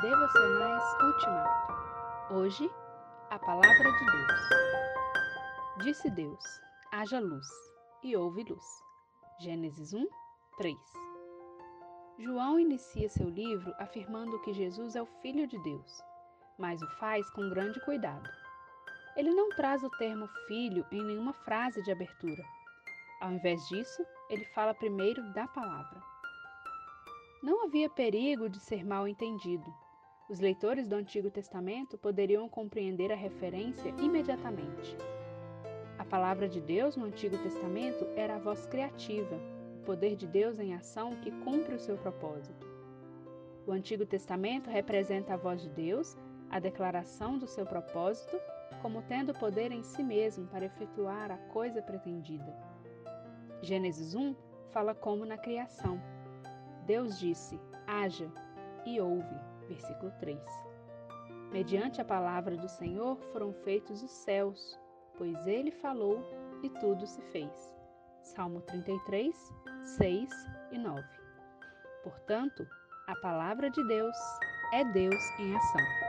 Devocionais 0.00 0.84
Ultimato. 1.02 1.72
Hoje, 2.30 2.70
a 3.30 3.38
Palavra 3.40 3.90
de 3.90 4.06
Deus. 4.06 4.48
Disse 5.78 6.08
Deus: 6.10 6.44
haja 6.92 7.18
luz, 7.18 7.48
e 8.04 8.16
houve 8.16 8.44
luz. 8.44 8.62
Gênesis 9.40 9.92
1, 9.92 10.06
3. 10.56 10.76
João 12.20 12.60
inicia 12.60 13.08
seu 13.08 13.28
livro 13.28 13.74
afirmando 13.80 14.40
que 14.42 14.52
Jesus 14.52 14.94
é 14.94 15.02
o 15.02 15.06
Filho 15.20 15.48
de 15.48 15.60
Deus, 15.64 16.00
mas 16.56 16.80
o 16.80 16.88
faz 17.00 17.28
com 17.30 17.50
grande 17.50 17.80
cuidado. 17.80 18.30
Ele 19.16 19.34
não 19.34 19.48
traz 19.48 19.82
o 19.82 19.90
termo 19.98 20.28
filho 20.46 20.86
em 20.92 21.02
nenhuma 21.02 21.32
frase 21.32 21.82
de 21.82 21.90
abertura. 21.90 22.44
Ao 23.20 23.32
invés 23.32 23.66
disso, 23.66 24.06
ele 24.30 24.44
fala 24.54 24.72
primeiro 24.74 25.24
da 25.32 25.48
palavra. 25.48 26.00
Não 27.42 27.64
havia 27.64 27.90
perigo 27.90 28.48
de 28.48 28.60
ser 28.60 28.84
mal 28.84 29.08
entendido. 29.08 29.87
Os 30.28 30.40
leitores 30.40 30.86
do 30.86 30.94
Antigo 30.94 31.30
Testamento 31.30 31.96
poderiam 31.96 32.48
compreender 32.50 33.10
a 33.10 33.16
referência 33.16 33.88
imediatamente. 33.98 34.94
A 35.98 36.04
palavra 36.04 36.46
de 36.46 36.60
Deus 36.60 36.96
no 36.96 37.06
Antigo 37.06 37.38
Testamento 37.38 38.06
era 38.14 38.36
a 38.36 38.38
voz 38.38 38.66
criativa, 38.66 39.40
o 39.80 39.84
poder 39.86 40.16
de 40.16 40.26
Deus 40.26 40.58
em 40.58 40.74
ação 40.74 41.16
que 41.22 41.30
cumpre 41.30 41.74
o 41.74 41.78
seu 41.78 41.96
propósito. 41.96 42.66
O 43.66 43.72
Antigo 43.72 44.04
Testamento 44.04 44.68
representa 44.68 45.32
a 45.32 45.36
voz 45.38 45.62
de 45.62 45.70
Deus, 45.70 46.14
a 46.50 46.58
declaração 46.58 47.38
do 47.38 47.46
seu 47.46 47.64
propósito, 47.64 48.38
como 48.82 49.00
tendo 49.02 49.32
poder 49.32 49.72
em 49.72 49.82
si 49.82 50.02
mesmo 50.02 50.46
para 50.48 50.66
efetuar 50.66 51.30
a 51.30 51.38
coisa 51.38 51.80
pretendida. 51.80 52.54
Gênesis 53.62 54.14
1 54.14 54.36
fala 54.70 54.94
como 54.94 55.24
na 55.24 55.38
criação 55.38 55.98
Deus 56.84 57.18
disse: 57.18 57.58
haja, 57.86 58.30
e 58.86 59.00
houve. 59.00 59.57
Versículo 59.68 60.10
3. 60.18 60.38
Mediante 61.52 62.00
a 62.00 62.04
palavra 62.04 62.56
do 62.56 62.68
Senhor 62.68 63.16
foram 63.32 63.52
feitos 63.52 64.02
os 64.02 64.10
céus, 64.10 64.78
pois 65.16 65.46
ele 65.46 65.70
falou 65.70 66.22
e 66.62 66.70
tudo 66.70 67.06
se 67.06 67.20
fez. 67.30 67.52
Salmo 68.22 68.60
33, 68.62 69.34
6 69.96 70.28
e 70.72 70.78
9. 70.78 71.02
Portanto, 72.02 72.66
a 73.06 73.14
palavra 73.16 73.70
de 73.70 73.86
Deus 73.86 74.16
é 74.72 74.84
Deus 74.84 75.22
em 75.38 75.56
ação. 75.56 76.07